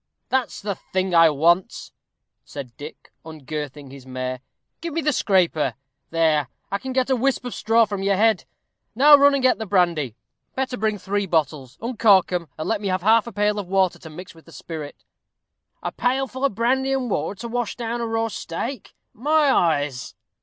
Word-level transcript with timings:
"That's 0.29 0.61
the 0.63 0.73
thing 0.73 1.13
I 1.13 1.29
want," 1.29 1.91
said 2.43 2.75
Dick, 2.75 3.11
ungirthing 3.23 3.91
his 3.91 4.03
mare. 4.07 4.39
"Give 4.81 4.95
me 4.95 5.01
the 5.01 5.13
scraper. 5.13 5.75
There, 6.09 6.47
I 6.71 6.79
can 6.79 6.91
get 6.91 7.11
a 7.11 7.15
whisp 7.15 7.45
of 7.45 7.53
straw 7.53 7.85
from 7.85 8.01
your 8.01 8.15
head. 8.15 8.45
Now 8.95 9.15
run 9.15 9.35
and 9.35 9.43
get 9.43 9.59
the 9.59 9.67
brandy. 9.67 10.15
Better 10.55 10.75
bring 10.75 10.97
three 10.97 11.27
bottles. 11.27 11.77
Uncork 11.83 12.31
'em, 12.31 12.47
and 12.57 12.67
let 12.67 12.81
me 12.81 12.87
have 12.87 13.03
half 13.03 13.27
a 13.27 13.31
pail 13.31 13.59
of 13.59 13.67
water 13.67 13.99
to 13.99 14.09
mix 14.09 14.33
with 14.33 14.45
the 14.45 14.51
spirit." 14.51 15.03
"A 15.83 15.91
pail 15.91 16.25
full 16.25 16.45
of 16.45 16.55
brandy 16.55 16.93
and 16.93 17.07
water 17.11 17.39
to 17.41 17.47
wash 17.47 17.75
down 17.75 18.01
a 18.01 18.07
raw 18.07 18.27
steak! 18.27 18.95
My 19.13 19.51
eyes!" 19.51 20.15